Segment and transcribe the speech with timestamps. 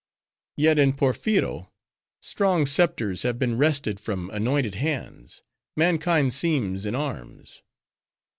[0.57, 1.69] "Yet, in Porpheero,
[2.23, 5.43] strong scepters have been wrested from anointed hands.
[5.77, 7.61] Mankind seems in arms."